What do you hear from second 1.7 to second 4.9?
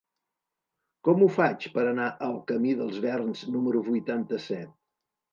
per anar al camí dels Verns número vuitanta-set?